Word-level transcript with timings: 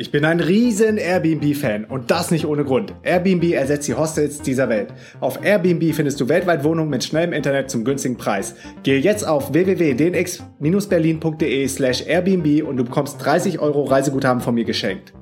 Ich 0.00 0.12
bin 0.12 0.24
ein 0.24 0.38
riesen 0.38 0.96
Airbnb-Fan 0.96 1.84
und 1.84 2.12
das 2.12 2.30
nicht 2.30 2.46
ohne 2.46 2.62
Grund. 2.62 2.94
Airbnb 3.02 3.52
ersetzt 3.52 3.88
die 3.88 3.94
Hostels 3.94 4.40
dieser 4.40 4.68
Welt. 4.68 4.94
Auf 5.18 5.44
Airbnb 5.44 5.92
findest 5.92 6.20
du 6.20 6.28
weltweit 6.28 6.62
Wohnungen 6.62 6.88
mit 6.88 7.02
schnellem 7.02 7.32
Internet 7.32 7.68
zum 7.68 7.82
günstigen 7.82 8.16
Preis. 8.16 8.54
Gehe 8.84 9.00
jetzt 9.00 9.26
auf 9.26 9.52
www.dnx-berlin.de 9.52 11.66
slash 11.66 12.06
Airbnb 12.06 12.64
und 12.64 12.76
du 12.76 12.84
bekommst 12.84 13.16
30 13.24 13.58
Euro 13.58 13.82
Reiseguthaben 13.82 14.40
von 14.40 14.54
mir 14.54 14.64
geschenkt. 14.64 15.12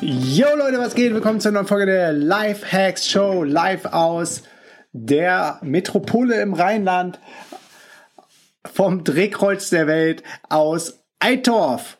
Yo 0.00 0.46
Leute, 0.56 0.78
was 0.78 0.94
geht? 0.94 1.12
Willkommen 1.12 1.40
zur 1.40 1.52
neuen 1.52 1.66
Folge 1.66 1.84
der 1.84 2.14
Life 2.14 2.72
Hacks 2.72 3.06
Show 3.06 3.44
live 3.44 3.84
aus 3.84 4.44
der 4.98 5.58
Metropole 5.62 6.40
im 6.40 6.54
Rheinland 6.54 7.20
vom 8.72 9.04
Drehkreuz 9.04 9.70
der 9.70 9.86
Welt 9.86 10.22
aus 10.48 11.04
Eitorf. 11.18 11.98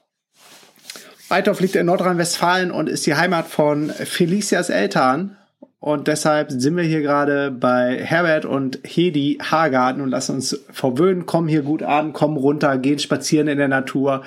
Eitorf 1.28 1.60
liegt 1.60 1.74
in 1.74 1.86
Nordrhein-Westfalen 1.86 2.70
und 2.70 2.88
ist 2.88 3.06
die 3.06 3.16
Heimat 3.16 3.46
von 3.46 3.90
Felicias 3.90 4.70
Eltern. 4.70 5.36
Und 5.78 6.08
deshalb 6.08 6.50
sind 6.50 6.76
wir 6.76 6.84
hier 6.84 7.02
gerade 7.02 7.50
bei 7.50 7.98
Herbert 8.02 8.44
und 8.44 8.80
Hedi 8.84 9.38
Hagarten 9.42 10.00
und 10.00 10.10
lassen 10.10 10.36
uns 10.36 10.58
verwöhnen, 10.70 11.26
kommen 11.26 11.48
hier 11.48 11.62
gut 11.62 11.82
an, 11.82 12.12
kommen 12.12 12.36
runter, 12.36 12.78
gehen 12.78 12.98
spazieren 12.98 13.48
in 13.48 13.58
der 13.58 13.68
Natur. 13.68 14.22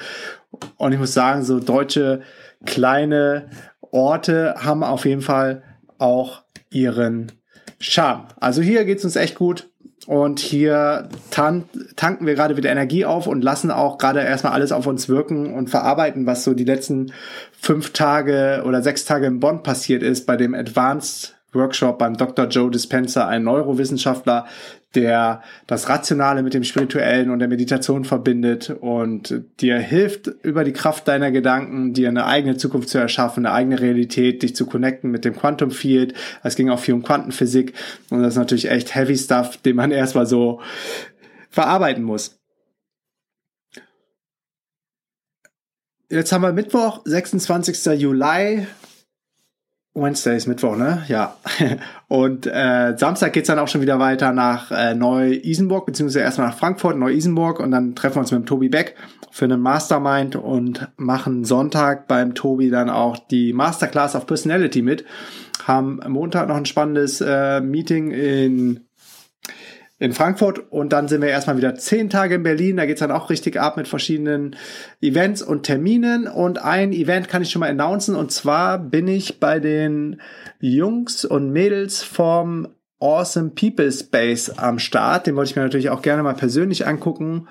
Und 0.78 0.92
ich 0.94 1.00
muss 1.00 1.14
sagen, 1.14 1.44
so 1.44 1.60
deutsche 1.60 2.22
kleine 2.66 3.50
Orte 3.92 4.56
haben 4.58 4.84
auf 4.84 5.06
jeden 5.06 5.22
Fall 5.22 5.64
auch 5.98 6.44
ihren 6.70 7.32
Charme. 7.80 8.28
Also 8.40 8.62
hier 8.62 8.86
geht's 8.86 9.06
uns 9.06 9.16
echt 9.16 9.36
gut. 9.36 9.69
Und 10.10 10.40
hier 10.40 11.08
tan 11.30 11.66
tanken 11.96 12.26
wir 12.26 12.34
gerade 12.34 12.58
wieder 12.58 12.72
Energie 12.72 13.06
auf 13.06 13.28
und 13.28 13.44
lassen 13.44 13.70
auch 13.70 14.00
gerade 14.00 14.22
erstmal 14.22 14.54
alles 14.54 14.72
auf 14.72 14.88
uns 14.88 15.08
wirken 15.08 15.54
und 15.54 15.70
verarbeiten, 15.70 16.26
was 16.26 16.44
so 16.44 16.56
die 16.56 16.64
letzten 16.64 17.14
fünf 17.52 17.94
Tage 17.94 18.64
oder 18.66 18.82
sechs 18.82 19.06
Tage 19.06 19.28
in 19.28 19.40
Bonn 19.40 19.62
passiert 19.62 20.02
ist 20.02 20.26
bei 20.26 20.36
dem 20.36 20.56
Advanced 20.56 21.36
Workshop 21.54 22.00
beim 22.00 22.18
Dr. 22.18 22.48
Joe 22.48 22.72
Dispenza, 22.72 23.28
ein 23.28 23.44
Neurowissenschaftler, 23.44 24.48
der 24.96 25.44
das 25.68 25.88
Rationale 25.88 26.42
mit 26.42 26.54
dem 26.54 26.64
Spirituellen 26.64 27.30
und 27.30 27.40
der 27.40 27.48
Meditation 27.48 28.06
verbindet 28.06 28.70
und 28.70 29.44
dir 29.60 29.78
hilft, 29.78 30.28
über 30.42 30.64
die 30.64 30.74
Kraft 30.74 31.08
deiner 31.08 31.32
Gedanken, 31.32 31.94
dir 31.94 32.10
eine 32.10 32.26
eigene 32.26 32.58
Zukunft 32.58 32.90
zu 32.90 32.98
erschaffen, 32.98 33.46
eine 33.46 33.54
eigene 33.54 33.80
Realität, 33.80 34.42
dich 34.42 34.56
zu 34.56 34.66
connecten 34.66 35.12
mit 35.12 35.26
dem 35.26 35.36
Quantum 35.36 35.72
Field. 35.72 36.14
Es 36.44 36.56
ging 36.56 36.70
auch 36.70 36.80
viel 36.80 36.96
um 36.96 37.04
Quantenphysik 37.04 37.74
und 38.10 38.22
das 38.22 38.34
ist 38.34 38.40
natürlich 38.40 38.70
echt 38.70 38.96
heavy 38.96 39.18
Stuff, 39.18 39.58
den 39.58 39.76
man 39.76 39.92
erstmal 40.00 40.26
so 40.26 40.62
verarbeiten 41.50 42.04
muss. 42.04 42.40
Jetzt 46.12 46.32
haben 46.32 46.42
wir 46.42 46.54
Mittwoch, 46.54 47.02
26. 47.06 48.02
Juli. 48.02 48.66
Wednesday 50.02 50.36
ist 50.38 50.48
Mittwoch, 50.48 50.76
ne? 50.76 51.04
Ja. 51.08 51.36
Und 52.08 52.48
äh, 52.48 52.96
Samstag 52.98 53.34
geht's 53.34 53.48
dann 53.48 53.60
auch 53.60 53.68
schon 53.68 53.82
wieder 53.82 54.00
weiter 54.00 54.32
nach 54.32 54.72
äh, 54.72 54.96
Neu-Isenburg, 54.96 55.86
beziehungsweise 55.86 56.22
erstmal 56.22 56.48
nach 56.48 56.58
Frankfurt, 56.58 56.98
Neu-Isenburg 56.98 57.60
und 57.60 57.72
dann 57.72 57.94
treffen 57.94 58.16
wir 58.16 58.22
uns 58.22 58.32
mit 58.32 58.42
dem 58.42 58.46
Tobi 58.48 58.70
Beck 58.70 58.96
für 59.32 59.46
einen 59.46 59.62
Mastermind 59.62 60.36
und 60.36 60.90
machen 60.98 61.46
Sonntag 61.46 62.08
beim 62.08 62.34
Tobi 62.34 62.70
dann 62.70 62.90
auch 62.90 63.18
die 63.18 63.54
Masterclass 63.54 64.16
of 64.16 64.26
Personality 64.26 64.82
mit. 64.82 65.06
Haben 65.66 66.00
Montag 66.08 66.48
noch 66.48 66.56
ein 66.56 66.66
spannendes 66.66 67.22
äh, 67.22 67.62
Meeting 67.62 68.12
in 68.12 68.89
in 70.00 70.14
Frankfurt 70.14 70.72
und 70.72 70.94
dann 70.94 71.10
sind 71.10 71.22
wir 71.22 71.28
erstmal 71.28 71.58
wieder 71.58 71.76
zehn 71.76 72.10
Tage 72.10 72.36
in 72.36 72.44
Berlin. 72.44 72.78
Da 72.78 72.86
geht's 72.86 73.02
dann 73.02 73.12
auch 73.12 73.30
richtig 73.30 73.60
ab 73.60 73.76
mit 73.76 73.88
verschiedenen 73.88 74.56
Events 75.02 75.42
und 75.42 75.64
Terminen. 75.64 76.28
Und 76.28 76.64
ein 76.64 76.94
Event 76.94 77.28
kann 77.28 77.42
ich 77.42 77.52
schon 77.52 77.60
mal 77.60 77.70
announcen 77.70 78.16
und 78.16 78.32
zwar 78.32 78.80
bin 78.80 79.10
ich 79.10 79.42
bei 79.42 79.60
den 79.60 80.22
Jungs 80.62 81.26
und 81.26 81.52
Mädels 81.52 82.02
vom 82.02 82.70
Awesome 83.02 83.52
People 83.52 83.92
Space 83.92 84.50
am 84.50 84.80
Start. 84.80 85.28
Den 85.28 85.36
wollte 85.36 85.52
ich 85.52 85.56
mir 85.58 85.64
natürlich 85.64 85.90
auch 85.90 86.02
gerne 86.02 86.24
mal 86.24 86.34
persönlich 86.34 86.88
angucken. 86.88 87.50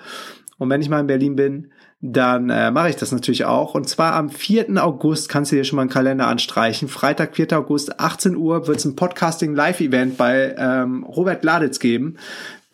Und 0.57 0.71
wenn 0.71 0.81
ich 0.81 0.89
mal 0.89 1.01
in 1.01 1.07
Berlin 1.07 1.37
bin, 1.37 1.71
dann 2.01 2.49
äh, 2.49 2.71
mache 2.71 2.91
ich 2.91 2.97
das 2.97 3.11
natürlich 3.11 3.45
auch. 3.45 3.75
Und 3.75 3.89
zwar 3.89 4.13
am 4.15 4.31
4. 4.31 4.83
August 4.83 5.29
kannst 5.29 5.51
du 5.51 5.57
dir 5.57 5.65
schon 5.65 5.77
mal 5.77 5.83
einen 5.83 5.91
Kalender 5.91 6.29
anstreichen. 6.29 6.89
Freitag, 6.89 7.35
4. 7.35 7.59
August, 7.59 7.99
18 7.99 8.37
Uhr 8.37 8.69
wird 8.69 8.79
es 8.79 8.85
ein 8.85 8.95
Podcasting-Live-Event 8.95 10.17
bei 10.17 10.55
ähm, 10.57 11.03
Robert 11.03 11.43
Gladitz 11.43 11.81
geben, 11.81 12.17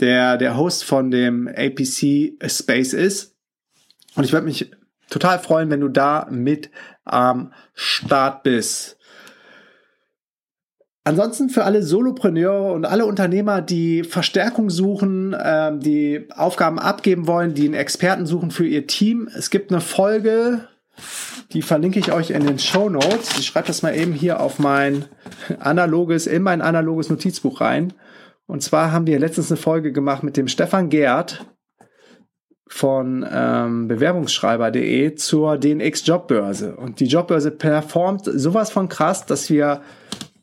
der 0.01 0.37
der 0.37 0.57
Host 0.59 0.85
von 0.85 1.11
dem 1.11 1.49
APC 1.49 2.35
Space 2.47 2.93
ist. 2.93 3.35
Und 4.15 4.25
ich 4.25 4.33
würde 4.33 4.47
mich 4.47 4.71
total 5.09 5.39
freuen, 5.39 5.71
wenn 5.71 5.81
du 5.81 5.89
da 5.89 6.27
mit 6.31 6.71
am 7.05 7.53
Start 7.75 8.43
bist. 8.43 8.99
Ansonsten 11.07 11.51
für 11.51 11.65
alle 11.65 11.83
Solopreneure 11.83 12.73
und 12.73 12.87
alle 12.87 13.05
Unternehmer, 13.05 13.61
die 13.61 14.05
Verstärkung 14.05 14.71
suchen, 14.71 15.37
ähm, 15.39 15.81
die 15.81 16.27
Aufgaben 16.35 16.79
abgeben 16.79 17.27
wollen, 17.27 17.53
die 17.53 17.67
einen 17.67 17.75
Experten 17.75 18.25
suchen 18.25 18.51
für 18.51 18.67
ihr 18.67 18.87
Team. 18.87 19.29
Es 19.37 19.51
gibt 19.51 19.71
eine 19.71 19.83
Folge, 19.83 20.67
die 21.53 21.61
verlinke 21.61 21.99
ich 21.99 22.11
euch 22.11 22.31
in 22.31 22.47
den 22.47 22.59
Show 22.59 22.89
Notes. 22.89 23.39
Ich 23.39 23.47
schreibe 23.47 23.67
das 23.67 23.83
mal 23.83 23.95
eben 23.95 24.15
hier 24.15 24.41
auf 24.41 24.59
mein 24.59 25.05
analoges, 25.61 26.27
in 26.27 26.43
mein 26.43 26.63
analoges 26.63 27.11
Notizbuch 27.11 27.61
rein. 27.61 27.93
Und 28.47 28.63
zwar 28.63 28.91
haben 28.91 29.07
wir 29.07 29.19
letztens 29.19 29.51
eine 29.51 29.59
Folge 29.59 29.93
gemacht 29.93 30.23
mit 30.23 30.39
dem 30.39 30.49
Stefan 30.49 30.89
Gerd 30.89 31.45
von 32.67 33.27
ähm, 33.31 33.89
Bewerbungsschreiber.de 33.89 35.15
zur 35.17 35.59
DNX 35.59 36.07
Jobbörse. 36.07 36.77
Und 36.77 37.01
die 37.01 37.07
Jobbörse 37.07 37.51
performt 37.51 38.23
sowas 38.25 38.71
von 38.71 38.89
krass, 38.89 39.27
dass 39.27 39.51
wir 39.51 39.83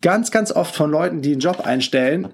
ganz, 0.02 0.32
ganz 0.32 0.52
oft 0.52 0.76
von 0.76 0.92
Leuten, 0.92 1.22
die 1.22 1.32
einen 1.32 1.40
Job 1.40 1.62
einstellen, 1.62 2.30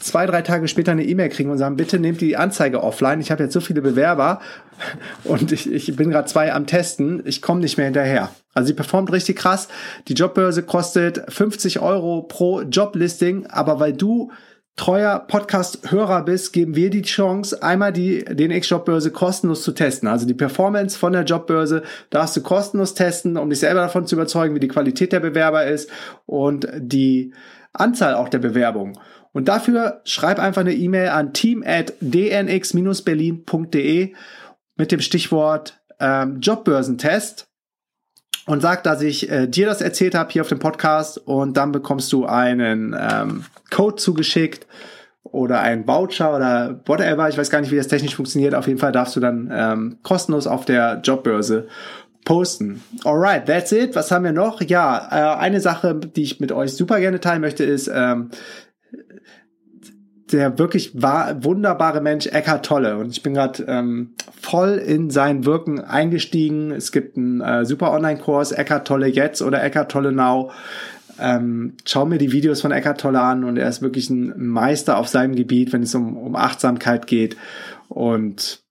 zwei, 0.00 0.26
drei 0.26 0.42
Tage 0.42 0.66
später 0.66 0.92
eine 0.92 1.04
E-Mail 1.04 1.28
kriegen 1.28 1.50
und 1.50 1.58
sagen, 1.58 1.76
bitte 1.76 1.98
nehmt 1.98 2.20
die 2.20 2.36
Anzeige 2.36 2.82
offline. 2.82 3.20
Ich 3.20 3.30
habe 3.30 3.42
jetzt 3.42 3.52
so 3.52 3.60
viele 3.60 3.82
Bewerber 3.82 4.40
und 5.24 5.52
ich, 5.52 5.70
ich 5.70 5.94
bin 5.96 6.10
gerade 6.10 6.28
zwei 6.28 6.52
am 6.52 6.66
Testen. 6.66 7.22
Ich 7.26 7.42
komme 7.42 7.60
nicht 7.60 7.76
mehr 7.76 7.86
hinterher. 7.86 8.30
Also 8.54 8.68
sie 8.68 8.74
performt 8.74 9.12
richtig 9.12 9.36
krass. 9.36 9.68
Die 10.08 10.14
Jobbörse 10.14 10.62
kostet 10.62 11.22
50 11.32 11.80
Euro 11.80 12.22
pro 12.22 12.62
Joblisting, 12.62 13.46
aber 13.46 13.78
weil 13.78 13.92
du 13.92 14.32
treuer 14.76 15.18
Podcast-Hörer 15.18 16.24
bist, 16.24 16.52
geben 16.52 16.74
wir 16.74 16.90
die 16.90 17.02
Chance, 17.02 17.62
einmal 17.62 17.92
die 17.92 18.24
den 18.24 18.50
X-Jobbörse 18.50 19.10
kostenlos 19.10 19.62
zu 19.62 19.72
testen. 19.72 20.08
Also 20.08 20.26
die 20.26 20.34
Performance 20.34 20.98
von 20.98 21.12
der 21.12 21.24
Jobbörse 21.24 21.82
darfst 22.08 22.36
du 22.36 22.42
kostenlos 22.42 22.94
testen, 22.94 23.36
um 23.36 23.50
dich 23.50 23.60
selber 23.60 23.80
davon 23.80 24.06
zu 24.06 24.14
überzeugen, 24.14 24.54
wie 24.54 24.60
die 24.60 24.68
Qualität 24.68 25.12
der 25.12 25.20
Bewerber 25.20 25.66
ist 25.66 25.90
und 26.24 26.68
die 26.76 27.34
Anzahl 27.72 28.14
auch 28.14 28.28
der 28.28 28.38
Bewerbungen. 28.38 28.98
Und 29.32 29.48
dafür 29.48 30.00
schreib 30.04 30.38
einfach 30.38 30.60
eine 30.62 30.74
E-Mail 30.74 31.08
an 31.10 31.32
team 31.32 31.62
at 31.64 31.92
dnx-berlin.de 32.00 34.12
mit 34.76 34.92
dem 34.92 35.00
Stichwort 35.00 35.80
ähm, 36.00 36.40
Jobbörsentest 36.40 37.49
und 38.50 38.60
sag, 38.60 38.82
dass 38.82 39.00
ich 39.00 39.30
äh, 39.30 39.46
dir 39.46 39.66
das 39.66 39.80
erzählt 39.80 40.16
habe 40.16 40.32
hier 40.32 40.42
auf 40.42 40.48
dem 40.48 40.58
Podcast 40.58 41.18
und 41.24 41.56
dann 41.56 41.70
bekommst 41.70 42.12
du 42.12 42.26
einen 42.26 42.96
ähm, 42.98 43.44
Code 43.70 43.94
zugeschickt 43.94 44.66
oder 45.22 45.60
einen 45.60 45.86
Voucher 45.86 46.34
oder 46.34 46.80
whatever. 46.84 47.28
Ich 47.28 47.38
weiß 47.38 47.48
gar 47.50 47.60
nicht, 47.60 47.70
wie 47.70 47.76
das 47.76 47.86
technisch 47.86 48.16
funktioniert. 48.16 48.56
Auf 48.56 48.66
jeden 48.66 48.80
Fall 48.80 48.90
darfst 48.90 49.14
du 49.14 49.20
dann 49.20 49.52
ähm, 49.54 49.98
kostenlos 50.02 50.48
auf 50.48 50.64
der 50.64 51.00
Jobbörse 51.04 51.68
posten. 52.24 52.82
Alright, 53.04 53.46
that's 53.46 53.70
it. 53.70 53.94
Was 53.94 54.10
haben 54.10 54.24
wir 54.24 54.32
noch? 54.32 54.60
Ja, 54.62 55.36
äh, 55.36 55.38
eine 55.38 55.60
Sache, 55.60 55.94
die 55.94 56.22
ich 56.22 56.40
mit 56.40 56.50
euch 56.50 56.72
super 56.72 56.98
gerne 56.98 57.20
teilen 57.20 57.42
möchte, 57.42 57.62
ist 57.62 57.88
ähm, 57.94 58.30
der 60.32 60.58
wirklich 60.58 61.02
war, 61.02 61.44
wunderbare 61.44 62.00
Mensch 62.00 62.26
Eckhart 62.26 62.64
Tolle 62.64 62.96
und 62.96 63.10
ich 63.10 63.22
bin 63.22 63.34
gerade 63.34 63.64
ähm, 63.68 64.14
voll 64.40 64.76
in 64.76 65.10
sein 65.10 65.44
Wirken 65.44 65.80
eingestiegen. 65.80 66.70
Es 66.70 66.92
gibt 66.92 67.16
einen 67.16 67.40
äh, 67.40 67.64
super 67.64 67.92
Online-Kurs 67.92 68.52
Eckhart 68.52 68.86
Tolle 68.86 69.06
jetzt 69.06 69.42
oder 69.42 69.62
Eckhart 69.62 69.90
Tolle 69.90 70.12
Now. 70.12 70.50
Ähm, 71.18 71.74
schau 71.84 72.06
mir 72.06 72.18
die 72.18 72.32
Videos 72.32 72.60
von 72.60 72.72
Eckhart 72.72 73.00
Tolle 73.00 73.20
an 73.20 73.44
und 73.44 73.58
er 73.58 73.68
ist 73.68 73.82
wirklich 73.82 74.08
ein 74.10 74.48
Meister 74.48 74.96
auf 74.96 75.08
seinem 75.08 75.34
Gebiet, 75.34 75.72
wenn 75.72 75.82
es 75.82 75.94
um, 75.94 76.16
um 76.16 76.34
Achtsamkeit 76.36 77.06
geht 77.06 77.36
und 77.88 78.62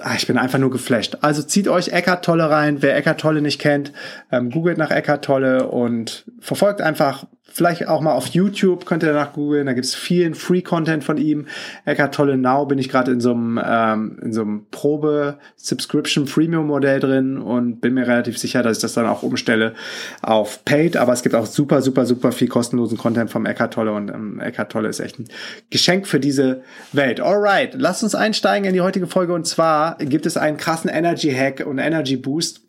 ah, 0.00 0.14
ich 0.16 0.26
bin 0.26 0.38
einfach 0.38 0.58
nur 0.58 0.70
geflasht. 0.70 1.18
Also 1.22 1.42
zieht 1.42 1.68
euch 1.68 1.88
Eckart 1.88 2.24
Tolle 2.24 2.48
rein. 2.50 2.82
Wer 2.82 2.96
Eckart 2.96 3.20
Tolle 3.20 3.42
nicht 3.42 3.60
kennt, 3.60 3.92
ähm, 4.30 4.50
googelt 4.50 4.78
nach 4.78 4.90
Eckart 4.90 5.24
Tolle 5.24 5.68
und 5.68 6.24
verfolgt 6.40 6.80
einfach 6.80 7.26
Vielleicht 7.52 7.88
auch 7.88 8.00
mal 8.00 8.12
auf 8.12 8.26
YouTube 8.28 8.86
könnt 8.86 9.02
ihr 9.02 9.12
danach 9.12 9.32
googeln. 9.32 9.66
Da 9.66 9.72
gibt's 9.72 9.94
vielen 9.94 10.34
Free-Content 10.34 11.02
von 11.02 11.18
ihm. 11.18 11.46
Eckart 11.84 12.14
Tolle 12.14 12.36
Now 12.36 12.64
bin 12.64 12.78
ich 12.78 12.88
gerade 12.88 13.10
in 13.10 13.20
so 13.20 13.32
einem 13.32 13.60
ähm, 13.62 14.18
in 14.22 14.32
so 14.32 14.42
einem 14.42 14.66
Probe 14.70 15.38
Subscription 15.56 16.26
Freemium 16.26 16.68
Modell 16.68 17.00
drin 17.00 17.38
und 17.38 17.80
bin 17.80 17.94
mir 17.94 18.06
relativ 18.06 18.38
sicher, 18.38 18.62
dass 18.62 18.78
ich 18.78 18.82
das 18.82 18.94
dann 18.94 19.06
auch 19.06 19.22
umstelle 19.22 19.74
auf 20.22 20.64
Paid. 20.64 20.96
Aber 20.96 21.12
es 21.12 21.22
gibt 21.22 21.34
auch 21.34 21.46
super 21.46 21.82
super 21.82 22.06
super 22.06 22.30
viel 22.30 22.48
kostenlosen 22.48 22.96
Content 22.96 23.30
vom 23.30 23.46
Eckart 23.46 23.74
Tolle 23.74 23.92
und 23.92 24.10
ähm, 24.10 24.40
Eckart 24.40 24.70
Tolle 24.70 24.88
ist 24.88 25.00
echt 25.00 25.18
ein 25.18 25.28
Geschenk 25.70 26.06
für 26.06 26.20
diese 26.20 26.62
Welt. 26.92 27.20
Alright, 27.20 27.74
lasst 27.74 28.04
uns 28.04 28.14
einsteigen 28.14 28.66
in 28.66 28.74
die 28.74 28.80
heutige 28.80 29.08
Folge 29.08 29.34
und 29.34 29.46
zwar 29.46 29.96
gibt 29.98 30.24
es 30.24 30.36
einen 30.36 30.56
krassen 30.56 30.88
Energy 30.88 31.32
Hack 31.32 31.66
und 31.66 31.78
Energy 31.78 32.16
Boost 32.16 32.62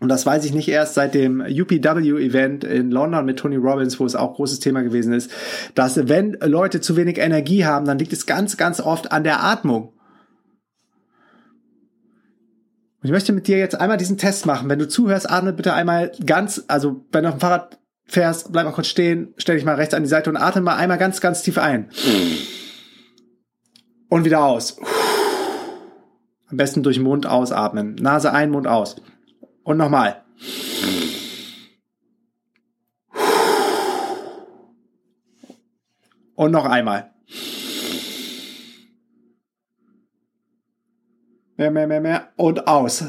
und 0.00 0.08
das 0.08 0.24
weiß 0.24 0.46
ich 0.46 0.54
nicht 0.54 0.68
erst 0.68 0.94
seit 0.94 1.14
dem 1.14 1.40
UPW-Event 1.40 2.64
in 2.64 2.90
London 2.90 3.26
mit 3.26 3.38
Tony 3.38 3.56
Robbins, 3.56 4.00
wo 4.00 4.06
es 4.06 4.16
auch 4.16 4.34
großes 4.34 4.58
Thema 4.58 4.82
gewesen 4.82 5.12
ist, 5.12 5.30
dass 5.74 6.08
wenn 6.08 6.38
Leute 6.42 6.80
zu 6.80 6.96
wenig 6.96 7.18
Energie 7.18 7.66
haben, 7.66 7.84
dann 7.84 7.98
liegt 7.98 8.14
es 8.14 8.24
ganz, 8.24 8.56
ganz 8.56 8.80
oft 8.80 9.12
an 9.12 9.24
der 9.24 9.44
Atmung. 9.44 9.92
Und 13.02 13.06
ich 13.06 13.10
möchte 13.12 13.32
mit 13.34 13.46
dir 13.46 13.58
jetzt 13.58 13.78
einmal 13.78 13.98
diesen 13.98 14.16
Test 14.16 14.46
machen. 14.46 14.70
Wenn 14.70 14.78
du 14.78 14.88
zuhörst, 14.88 15.30
atme 15.30 15.52
bitte 15.52 15.74
einmal 15.74 16.12
ganz, 16.24 16.64
also 16.68 17.04
wenn 17.12 17.24
du 17.24 17.28
auf 17.28 17.36
dem 17.36 17.40
Fahrrad 17.40 17.78
fährst, 18.06 18.52
bleib 18.52 18.64
mal 18.64 18.72
kurz 18.72 18.88
stehen, 18.88 19.34
stell 19.36 19.56
dich 19.56 19.64
mal 19.66 19.74
rechts 19.74 19.94
an 19.94 20.02
die 20.02 20.08
Seite 20.08 20.30
und 20.30 20.36
atme 20.36 20.62
mal 20.62 20.76
einmal 20.76 20.98
ganz, 20.98 21.20
ganz 21.20 21.42
tief 21.42 21.58
ein. 21.58 21.90
Und 24.08 24.24
wieder 24.24 24.44
aus. 24.44 24.78
Am 26.48 26.56
besten 26.56 26.82
durch 26.82 26.98
Mund 26.98 27.26
ausatmen. 27.26 27.96
Nase 27.96 28.32
ein, 28.32 28.50
Mund 28.50 28.66
aus. 28.66 28.96
Und 29.70 29.76
nochmal. 29.76 30.24
Und 36.34 36.50
noch 36.50 36.64
einmal. 36.64 37.12
Mehr, 41.56 41.70
mehr, 41.70 41.86
mehr, 41.86 42.00
mehr. 42.00 42.32
Und 42.34 42.66
aus. 42.66 43.02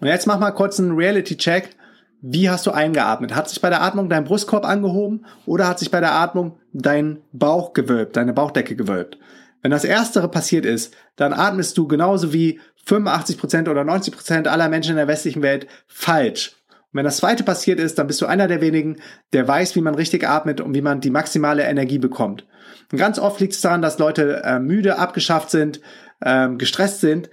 Und 0.00 0.08
jetzt 0.08 0.26
mach 0.26 0.40
mal 0.40 0.50
kurz 0.50 0.80
einen 0.80 0.96
Reality-Check. 0.96 1.76
Wie 2.20 2.50
hast 2.50 2.66
du 2.66 2.72
eingeatmet? 2.72 3.36
Hat 3.36 3.48
sich 3.48 3.60
bei 3.60 3.70
der 3.70 3.82
Atmung 3.82 4.08
dein 4.08 4.24
Brustkorb 4.24 4.64
angehoben 4.64 5.24
oder 5.46 5.68
hat 5.68 5.78
sich 5.78 5.92
bei 5.92 6.00
der 6.00 6.14
Atmung 6.14 6.58
dein 6.72 7.22
Bauch 7.30 7.74
gewölbt, 7.74 8.16
deine 8.16 8.32
Bauchdecke 8.32 8.74
gewölbt? 8.74 9.18
Wenn 9.62 9.70
das 9.70 9.84
Erstere 9.84 10.28
passiert 10.28 10.66
ist, 10.66 10.94
dann 11.16 11.32
atmest 11.32 11.78
du 11.78 11.86
genauso 11.86 12.32
wie 12.32 12.60
85% 12.86 13.70
oder 13.70 13.82
90% 13.82 14.48
aller 14.48 14.68
Menschen 14.68 14.90
in 14.90 14.96
der 14.96 15.08
westlichen 15.08 15.42
Welt 15.42 15.68
falsch. 15.86 16.56
Und 16.68 16.98
wenn 16.98 17.04
das 17.04 17.18
Zweite 17.18 17.44
passiert 17.44 17.80
ist, 17.80 17.98
dann 17.98 18.08
bist 18.08 18.20
du 18.20 18.26
einer 18.26 18.48
der 18.48 18.60
wenigen, 18.60 18.96
der 19.32 19.46
weiß, 19.46 19.76
wie 19.76 19.80
man 19.80 19.94
richtig 19.94 20.28
atmet 20.28 20.60
und 20.60 20.74
wie 20.74 20.82
man 20.82 21.00
die 21.00 21.10
maximale 21.10 21.62
Energie 21.62 21.98
bekommt. 21.98 22.44
Und 22.90 22.98
ganz 22.98 23.18
oft 23.18 23.40
liegt 23.40 23.54
es 23.54 23.60
daran, 23.60 23.82
dass 23.82 23.98
Leute 23.98 24.42
äh, 24.44 24.58
müde, 24.58 24.98
abgeschafft 24.98 25.50
sind, 25.50 25.80
ähm, 26.24 26.58
gestresst 26.58 27.00
sind, 27.00 27.30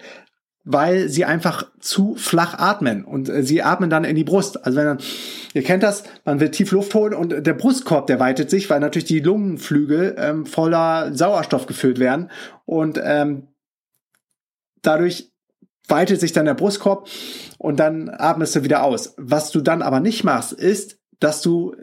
weil 0.63 1.09
sie 1.09 1.25
einfach 1.25 1.69
zu 1.79 2.15
flach 2.15 2.57
atmen 2.59 3.05
und 3.05 3.29
äh, 3.29 3.43
sie 3.43 3.63
atmen 3.63 3.89
dann 3.89 4.03
in 4.03 4.15
die 4.15 4.23
Brust. 4.23 4.65
Also 4.65 4.77
wenn 4.77 4.85
dann, 4.85 4.99
ihr 5.53 5.63
kennt 5.63 5.83
das, 5.83 6.03
man 6.25 6.39
will 6.39 6.51
tief 6.51 6.71
Luft 6.71 6.93
holen 6.93 7.13
und 7.13 7.45
der 7.45 7.53
Brustkorb, 7.53 8.07
der 8.07 8.19
weitet 8.19 8.49
sich, 8.49 8.69
weil 8.69 8.79
natürlich 8.79 9.07
die 9.07 9.19
Lungenflügel 9.19 10.15
ähm, 10.17 10.45
voller 10.45 11.13
Sauerstoff 11.13 11.65
gefüllt 11.65 11.99
werden 11.99 12.29
und 12.65 12.99
ähm, 13.03 13.47
dadurch 14.81 15.31
weitet 15.87 16.19
sich 16.19 16.33
dann 16.33 16.45
der 16.45 16.53
Brustkorb 16.53 17.07
und 17.57 17.79
dann 17.79 18.09
atmest 18.09 18.55
du 18.55 18.63
wieder 18.63 18.83
aus. 18.83 19.15
Was 19.17 19.51
du 19.51 19.61
dann 19.61 19.81
aber 19.81 19.99
nicht 19.99 20.23
machst, 20.23 20.53
ist, 20.53 20.99
dass 21.19 21.41
du, 21.41 21.75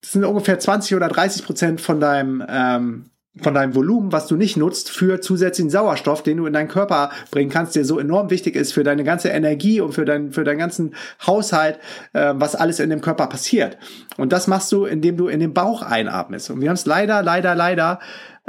das 0.00 0.12
sind 0.12 0.24
ungefähr 0.24 0.58
20 0.58 0.96
oder 0.96 1.08
30 1.08 1.44
Prozent 1.44 1.80
von 1.80 2.00
deinem 2.00 2.44
ähm, 2.48 3.10
von 3.42 3.54
deinem 3.54 3.74
Volumen, 3.74 4.12
was 4.12 4.26
du 4.26 4.36
nicht 4.36 4.56
nutzt, 4.56 4.90
für 4.90 5.20
zusätzlichen 5.20 5.70
Sauerstoff, 5.70 6.22
den 6.22 6.38
du 6.38 6.46
in 6.46 6.52
deinen 6.52 6.68
Körper 6.68 7.10
bringen 7.30 7.50
kannst, 7.50 7.76
der 7.76 7.84
so 7.84 7.98
enorm 7.98 8.30
wichtig 8.30 8.56
ist 8.56 8.72
für 8.72 8.82
deine 8.82 9.04
ganze 9.04 9.28
Energie 9.28 9.80
und 9.80 9.92
für, 9.92 10.04
dein, 10.04 10.32
für 10.32 10.44
deinen 10.44 10.58
ganzen 10.58 10.94
Haushalt, 11.26 11.78
äh, 12.14 12.32
was 12.36 12.54
alles 12.54 12.80
in 12.80 12.90
dem 12.90 13.02
Körper 13.02 13.26
passiert. 13.26 13.76
Und 14.16 14.32
das 14.32 14.46
machst 14.46 14.72
du, 14.72 14.86
indem 14.86 15.16
du 15.16 15.28
in 15.28 15.40
den 15.40 15.52
Bauch 15.52 15.82
einatmest. 15.82 16.50
Und 16.50 16.60
wir 16.60 16.68
haben 16.68 16.76
es 16.76 16.86
leider, 16.86 17.22
leider, 17.22 17.54
leider, 17.54 18.00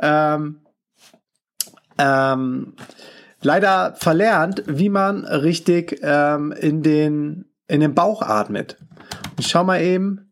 ähm, 0.01 0.61
ähm, 1.97 2.73
leider 3.41 3.95
verlernt, 3.95 4.63
wie 4.67 4.89
man 4.89 5.25
richtig 5.25 5.99
ähm, 6.01 6.53
in, 6.53 6.81
den, 6.81 7.45
in 7.67 7.81
den 7.81 7.93
Bauch 7.93 8.21
atmet. 8.21 8.77
Ich 9.37 9.47
schau 9.47 9.63
mal 9.63 9.81
eben. 9.81 10.31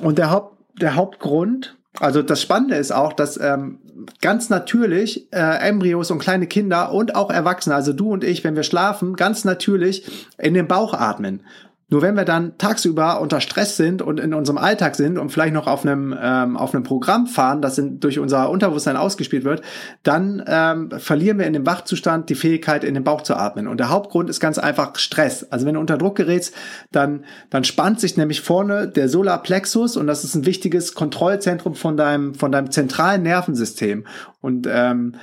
Und 0.00 0.18
der, 0.18 0.30
Haupt, 0.30 0.80
der 0.80 0.96
Hauptgrund, 0.96 1.75
also 2.00 2.22
das 2.22 2.42
Spannende 2.42 2.76
ist 2.76 2.92
auch, 2.92 3.12
dass 3.12 3.38
ähm, 3.40 3.78
ganz 4.20 4.50
natürlich 4.50 5.32
äh, 5.32 5.68
Embryos 5.68 6.10
und 6.10 6.18
kleine 6.18 6.46
Kinder 6.46 6.92
und 6.92 7.14
auch 7.14 7.30
Erwachsene, 7.30 7.74
also 7.74 7.92
du 7.92 8.12
und 8.12 8.24
ich, 8.24 8.44
wenn 8.44 8.56
wir 8.56 8.62
schlafen, 8.62 9.16
ganz 9.16 9.44
natürlich 9.44 10.26
in 10.38 10.54
den 10.54 10.68
Bauch 10.68 10.94
atmen. 10.94 11.42
Nur 11.88 12.02
wenn 12.02 12.16
wir 12.16 12.24
dann 12.24 12.58
tagsüber 12.58 13.20
unter 13.20 13.40
Stress 13.40 13.76
sind 13.76 14.02
und 14.02 14.18
in 14.18 14.34
unserem 14.34 14.58
Alltag 14.58 14.96
sind 14.96 15.18
und 15.18 15.30
vielleicht 15.30 15.54
noch 15.54 15.68
auf 15.68 15.86
einem, 15.86 16.16
ähm, 16.20 16.56
auf 16.56 16.74
einem 16.74 16.82
Programm 16.82 17.28
fahren, 17.28 17.62
das 17.62 17.78
in, 17.78 18.00
durch 18.00 18.18
unser 18.18 18.50
Unterbewusstsein 18.50 18.96
ausgespielt 18.96 19.44
wird, 19.44 19.62
dann 20.02 20.42
ähm, 20.48 20.90
verlieren 20.98 21.38
wir 21.38 21.46
in 21.46 21.52
dem 21.52 21.64
Wachzustand 21.64 22.28
die 22.28 22.34
Fähigkeit, 22.34 22.82
in 22.82 22.94
den 22.94 23.04
Bauch 23.04 23.22
zu 23.22 23.36
atmen. 23.36 23.68
Und 23.68 23.78
der 23.78 23.88
Hauptgrund 23.88 24.28
ist 24.28 24.40
ganz 24.40 24.58
einfach 24.58 24.96
Stress. 24.96 25.44
Also 25.52 25.64
wenn 25.64 25.74
du 25.74 25.80
unter 25.80 25.96
Druck 25.96 26.16
gerätst, 26.16 26.54
dann, 26.90 27.24
dann 27.50 27.62
spannt 27.62 28.00
sich 28.00 28.16
nämlich 28.16 28.40
vorne 28.40 28.88
der 28.88 29.08
Solarplexus 29.08 29.96
und 29.96 30.08
das 30.08 30.24
ist 30.24 30.34
ein 30.34 30.44
wichtiges 30.44 30.94
Kontrollzentrum 30.94 31.76
von 31.76 31.96
deinem, 31.96 32.34
von 32.34 32.50
deinem 32.50 32.72
zentralen 32.72 33.22
Nervensystem. 33.22 34.08
Und 34.40 34.66
ähm, 34.68 35.14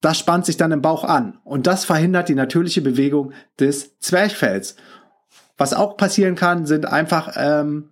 das 0.00 0.18
spannt 0.18 0.46
sich 0.46 0.56
dann 0.56 0.70
im 0.70 0.82
Bauch 0.82 1.02
an. 1.02 1.38
Und 1.42 1.66
das 1.66 1.84
verhindert 1.84 2.28
die 2.28 2.36
natürliche 2.36 2.82
Bewegung 2.82 3.32
des 3.58 3.98
Zwerchfells. 3.98 4.76
Was 5.56 5.72
auch 5.72 5.96
passieren 5.96 6.34
kann, 6.34 6.66
sind 6.66 6.86
einfach, 6.86 7.34
ähm, 7.36 7.90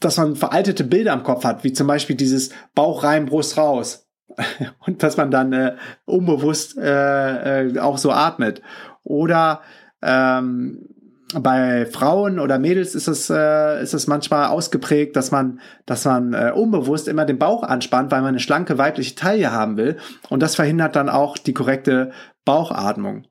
dass 0.00 0.16
man 0.16 0.36
veraltete 0.36 0.84
Bilder 0.84 1.12
im 1.12 1.22
Kopf 1.22 1.44
hat, 1.44 1.64
wie 1.64 1.72
zum 1.72 1.86
Beispiel 1.86 2.16
dieses 2.16 2.50
Bauch 2.74 3.04
rein, 3.04 3.26
Brust 3.26 3.56
raus. 3.56 4.06
Und 4.86 5.02
dass 5.02 5.16
man 5.16 5.30
dann 5.30 5.52
äh, 5.52 5.76
unbewusst 6.04 6.76
äh, 6.76 7.66
äh, 7.66 7.78
auch 7.78 7.98
so 7.98 8.12
atmet. 8.12 8.62
Oder 9.02 9.62
ähm, 10.02 10.88
bei 11.34 11.84
Frauen 11.86 12.38
oder 12.38 12.58
Mädels 12.58 12.94
ist 12.94 13.06
es 13.06 13.28
äh, 13.28 13.82
ist 13.82 13.92
es 13.92 14.06
manchmal 14.06 14.48
ausgeprägt, 14.48 15.14
dass 15.14 15.30
man 15.30 15.60
dass 15.84 16.04
man 16.04 16.32
äh, 16.32 16.52
unbewusst 16.54 17.06
immer 17.06 17.26
den 17.26 17.38
Bauch 17.38 17.62
anspannt, 17.62 18.10
weil 18.10 18.22
man 18.22 18.30
eine 18.30 18.40
schlanke 18.40 18.78
weibliche 18.78 19.14
Taille 19.14 19.52
haben 19.52 19.76
will 19.76 19.98
und 20.30 20.42
das 20.42 20.54
verhindert 20.54 20.96
dann 20.96 21.10
auch 21.10 21.36
die 21.36 21.52
korrekte 21.52 22.12
Bauchatmung. 22.44 23.26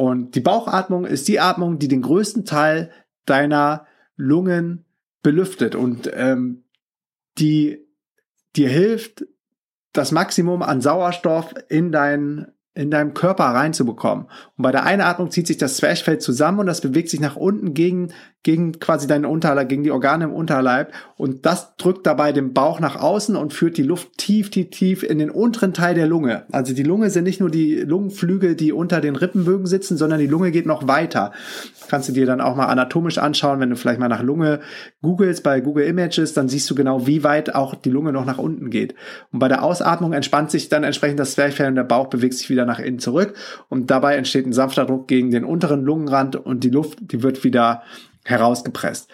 Und 0.00 0.34
die 0.34 0.40
Bauchatmung 0.40 1.04
ist 1.04 1.28
die 1.28 1.40
Atmung, 1.40 1.78
die 1.78 1.86
den 1.86 2.00
größten 2.00 2.46
Teil 2.46 2.90
deiner 3.26 3.86
Lungen 4.16 4.86
belüftet 5.22 5.74
und 5.74 6.10
ähm, 6.14 6.64
die 7.36 7.86
dir 8.56 8.70
hilft, 8.70 9.26
das 9.92 10.10
Maximum 10.10 10.62
an 10.62 10.80
Sauerstoff 10.80 11.52
in 11.68 11.92
deinen 11.92 12.46
in 12.72 12.90
deinem 12.90 13.12
Körper 13.12 13.44
reinzubekommen. 13.44 14.24
Und 14.56 14.62
bei 14.62 14.72
der 14.72 14.84
Einatmung 14.84 15.30
zieht 15.30 15.46
sich 15.46 15.58
das 15.58 15.76
Zwerchfell 15.76 16.18
zusammen 16.18 16.60
und 16.60 16.66
das 16.66 16.80
bewegt 16.80 17.10
sich 17.10 17.20
nach 17.20 17.36
unten 17.36 17.74
gegen, 17.74 18.14
gegen 18.42 18.78
quasi 18.78 19.06
deinen 19.06 19.26
Unterleib, 19.26 19.68
gegen 19.68 19.82
die 19.82 19.90
Organe 19.90 20.24
im 20.24 20.32
Unterleib. 20.32 20.92
Und 21.16 21.44
das 21.44 21.76
drückt 21.76 22.06
dabei 22.06 22.32
den 22.32 22.54
Bauch 22.54 22.80
nach 22.80 22.96
außen 22.96 23.36
und 23.36 23.52
führt 23.52 23.76
die 23.76 23.82
Luft 23.82 24.16
tief, 24.16 24.48
tief, 24.48 24.70
tief 24.70 25.02
in 25.02 25.18
den 25.18 25.30
unteren 25.30 25.74
Teil 25.74 25.94
der 25.94 26.06
Lunge. 26.06 26.44
Also 26.50 26.72
die 26.74 26.82
Lunge 26.82 27.10
sind 27.10 27.24
nicht 27.24 27.40
nur 27.40 27.50
die 27.50 27.76
Lungenflügel, 27.76 28.54
die 28.54 28.72
unter 28.72 29.02
den 29.02 29.16
Rippenbögen 29.16 29.66
sitzen, 29.66 29.98
sondern 29.98 30.20
die 30.20 30.26
Lunge 30.26 30.52
geht 30.52 30.64
noch 30.64 30.88
weiter. 30.88 31.32
Kannst 31.88 32.08
du 32.08 32.12
dir 32.12 32.24
dann 32.24 32.40
auch 32.40 32.56
mal 32.56 32.66
anatomisch 32.66 33.18
anschauen, 33.18 33.60
wenn 33.60 33.70
du 33.70 33.76
vielleicht 33.76 34.00
mal 34.00 34.08
nach 34.08 34.22
Lunge 34.22 34.60
googelst 35.02 35.42
bei 35.42 35.60
Google 35.60 35.84
Images, 35.84 36.32
dann 36.32 36.48
siehst 36.48 36.70
du 36.70 36.74
genau, 36.74 37.06
wie 37.06 37.24
weit 37.24 37.54
auch 37.54 37.74
die 37.74 37.90
Lunge 37.90 38.12
noch 38.12 38.24
nach 38.24 38.38
unten 38.38 38.70
geht. 38.70 38.94
Und 39.32 39.38
bei 39.38 39.48
der 39.48 39.62
Ausatmung 39.62 40.14
entspannt 40.14 40.50
sich 40.50 40.70
dann 40.70 40.84
entsprechend 40.84 41.20
das 41.20 41.32
Zwerchfell 41.32 41.68
und 41.68 41.74
der 41.74 41.84
Bauch 41.84 42.06
bewegt 42.06 42.34
sich 42.34 42.48
wieder 42.48 42.64
nach 42.64 42.78
innen 42.78 43.00
zurück 43.00 43.34
und 43.68 43.90
dabei 43.90 44.16
entsteht 44.16 44.46
ein 44.46 44.52
sanfter 44.52 44.86
Druck 44.86 45.08
gegen 45.08 45.30
den 45.30 45.44
unteren 45.44 45.82
Lungenrand 45.82 46.36
und 46.36 46.64
die 46.64 46.70
Luft, 46.70 46.98
die 47.12 47.22
wird 47.22 47.44
wieder 47.44 47.82
herausgepresst. 48.24 49.10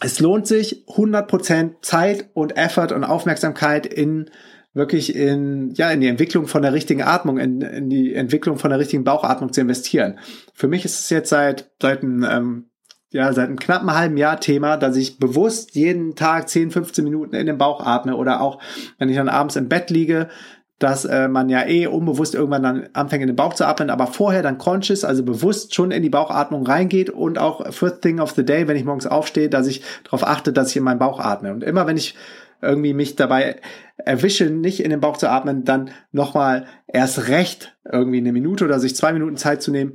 Es 0.00 0.20
lohnt 0.20 0.46
sich 0.46 0.84
100% 0.86 1.82
Zeit 1.82 2.30
und 2.34 2.56
Effort 2.56 2.92
und 2.92 3.04
Aufmerksamkeit 3.04 3.86
in 3.86 4.30
wirklich 4.74 5.14
in, 5.14 5.72
ja, 5.74 5.90
in 5.90 6.00
die 6.00 6.06
Entwicklung 6.06 6.46
von 6.46 6.62
der 6.62 6.72
richtigen 6.72 7.02
Atmung, 7.02 7.38
in, 7.38 7.60
in 7.60 7.90
die 7.90 8.14
Entwicklung 8.14 8.58
von 8.58 8.70
der 8.70 8.78
richtigen 8.78 9.04
Bauchatmung 9.04 9.52
zu 9.52 9.60
investieren. 9.60 10.18
Für 10.54 10.68
mich 10.68 10.84
ist 10.84 11.00
es 11.00 11.10
jetzt 11.10 11.30
seit, 11.30 11.70
seit 11.82 12.02
ein, 12.02 12.24
ähm, 12.30 12.70
ja, 13.10 13.32
seit 13.32 13.48
einem 13.48 13.58
knappen 13.58 13.92
halben 13.92 14.16
Jahr 14.16 14.38
Thema, 14.38 14.76
dass 14.76 14.96
ich 14.96 15.18
bewusst 15.18 15.74
jeden 15.74 16.14
Tag 16.14 16.48
10, 16.48 16.70
15 16.70 17.04
Minuten 17.04 17.34
in 17.34 17.46
den 17.46 17.58
Bauch 17.58 17.84
atme 17.84 18.14
oder 18.14 18.40
auch, 18.40 18.60
wenn 18.98 19.08
ich 19.08 19.16
dann 19.16 19.30
abends 19.30 19.56
im 19.56 19.68
Bett 19.68 19.90
liege, 19.90 20.28
dass 20.78 21.04
äh, 21.04 21.28
man 21.28 21.48
ja 21.48 21.66
eh 21.66 21.86
unbewusst 21.86 22.34
irgendwann 22.34 22.62
dann 22.62 22.88
anfängt 22.92 23.22
in 23.22 23.28
den 23.28 23.36
Bauch 23.36 23.54
zu 23.54 23.66
atmen, 23.66 23.90
aber 23.90 24.06
vorher 24.06 24.42
dann 24.42 24.58
conscious, 24.58 25.04
also 25.04 25.24
bewusst 25.24 25.74
schon 25.74 25.90
in 25.90 26.02
die 26.02 26.10
Bauchatmung 26.10 26.66
reingeht 26.66 27.10
und 27.10 27.38
auch 27.38 27.72
first 27.72 28.00
thing 28.02 28.20
of 28.20 28.32
the 28.32 28.44
day, 28.44 28.68
wenn 28.68 28.76
ich 28.76 28.84
morgens 28.84 29.06
aufstehe, 29.06 29.48
dass 29.48 29.66
ich 29.66 29.82
darauf 30.04 30.26
achte, 30.26 30.52
dass 30.52 30.70
ich 30.70 30.76
in 30.76 30.84
meinen 30.84 31.00
Bauch 31.00 31.18
atme. 31.18 31.52
Und 31.52 31.64
immer 31.64 31.86
wenn 31.86 31.96
ich 31.96 32.14
irgendwie 32.62 32.94
mich 32.94 33.16
dabei 33.16 33.56
erwische, 33.96 34.46
nicht 34.46 34.80
in 34.80 34.90
den 34.90 35.00
Bauch 35.00 35.16
zu 35.16 35.30
atmen, 35.30 35.64
dann 35.64 35.90
nochmal 36.12 36.66
erst 36.86 37.28
recht 37.28 37.76
irgendwie 37.90 38.18
eine 38.18 38.32
Minute 38.32 38.64
oder 38.64 38.80
sich 38.80 38.96
zwei 38.96 39.12
Minuten 39.12 39.36
Zeit 39.36 39.62
zu 39.62 39.70
nehmen, 39.70 39.94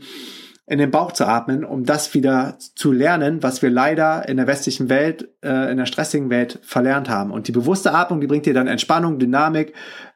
in 0.66 0.80
den 0.80 0.92
Bauch 0.92 1.12
zu 1.12 1.26
atmen, 1.28 1.66
um 1.66 1.84
das 1.84 2.14
wieder 2.14 2.56
zu 2.58 2.94
lernen, 2.94 3.44
was 3.44 3.62
wir 3.62 3.70
leider 3.70 4.28
in 4.30 4.38
der 4.38 4.48
westlichen 4.48 4.88
Welt, 4.88 5.28
äh, 5.44 5.70
in 5.72 5.78
der 5.78 5.86
stressigen 5.86 6.30
Welt 6.30 6.60
verlernt 6.64 7.10
haben. 7.10 7.32
Und 7.32 7.50
die 7.50 7.52
bewusste 7.52 7.94
Atmung, 7.94 8.22
die 8.22 8.28
bringt 8.28 8.46
dir 8.46 8.54
dann 8.54 8.68
Entspannung, 8.68 9.20
Dynamik. 9.20 9.74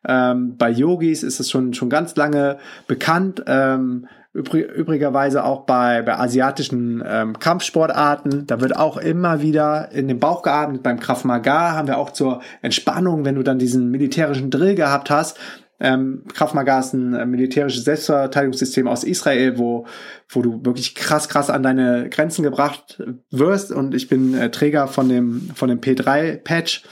Ähm, 0.07 0.55
bei 0.57 0.69
Yogis 0.69 1.23
ist 1.23 1.41
es 1.41 1.51
schon, 1.51 1.73
schon 1.73 1.89
ganz 1.89 2.15
lange 2.15 2.59
bekannt. 2.87 3.43
Ähm, 3.45 4.07
übrigerweise 4.33 5.43
auch 5.43 5.65
bei, 5.65 6.01
bei 6.03 6.17
asiatischen 6.17 7.03
ähm, 7.05 7.39
Kampfsportarten. 7.39 8.45
Da 8.45 8.61
wird 8.61 8.75
auch 8.75 8.97
immer 8.97 9.41
wieder 9.41 9.91
in 9.91 10.07
den 10.07 10.19
Bauch 10.19 10.43
geatmet. 10.43 10.83
Beim 10.83 10.99
Krav 10.99 11.25
Maga 11.25 11.73
haben 11.73 11.87
wir 11.87 11.97
auch 11.97 12.11
zur 12.11 12.41
Entspannung, 12.61 13.25
wenn 13.25 13.35
du 13.35 13.43
dann 13.43 13.57
diesen 13.59 13.89
militärischen 13.89 14.51
Drill 14.51 14.75
gehabt 14.75 15.09
hast, 15.09 15.39
ähm, 15.79 16.23
Krav 16.33 16.53
Maga 16.53 16.79
ist 16.79 16.93
ein 16.93 17.13
äh, 17.13 17.25
militärisches 17.25 17.83
Selbstverteidigungssystem 17.83 18.87
aus 18.87 19.03
Israel, 19.03 19.57
wo, 19.57 19.85
wo 20.29 20.41
du 20.41 20.65
wirklich 20.65 20.95
krass, 20.95 21.29
krass 21.29 21.49
an 21.49 21.63
deine 21.63 22.09
Grenzen 22.09 22.43
gebracht 22.43 23.03
wirst. 23.29 23.71
Und 23.71 23.93
ich 23.93 24.07
bin 24.07 24.33
äh, 24.33 24.49
Träger 24.49 24.87
von 24.87 25.07
dem, 25.07 25.51
von 25.53 25.69
dem 25.69 25.79
P3-Patch. 25.79 26.83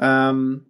Ähm, 0.00 0.66